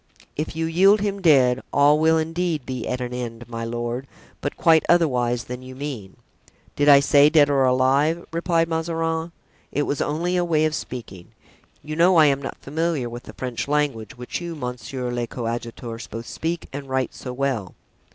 "If 0.35 0.55
you 0.55 0.65
yield 0.65 1.01
him 1.01 1.21
dead, 1.21 1.61
all 1.71 1.99
will 1.99 2.17
indeed 2.17 2.65
be 2.65 2.87
at 2.87 3.01
an 3.01 3.13
end, 3.13 3.47
my 3.47 3.63
lord, 3.63 4.07
but 4.41 4.57
quite 4.57 4.83
otherwise 4.89 5.43
than 5.43 5.61
you 5.61 5.75
mean." 5.75 6.17
"Did 6.75 6.89
I 6.89 6.99
say 6.99 7.29
'dead 7.29 7.51
or 7.51 7.65
alive?'" 7.65 8.25
replied 8.33 8.67
Mazarin. 8.67 9.31
"It 9.71 9.83
was 9.83 10.01
only 10.01 10.37
a 10.37 10.43
way 10.43 10.65
of 10.65 10.73
speaking. 10.73 11.27
You 11.83 11.95
know 11.95 12.15
I 12.15 12.25
am 12.25 12.41
not 12.41 12.57
familiar 12.57 13.09
with 13.11 13.21
the 13.25 13.33
French 13.35 13.67
language, 13.67 14.17
which 14.17 14.41
you, 14.41 14.55
monsieur 14.55 15.11
le 15.11 15.27
coadjuteur, 15.27 15.99
both 16.09 16.25
speak 16.25 16.67
and 16.73 16.89
write 16.89 17.13
so 17.13 17.31
well." 17.31 17.75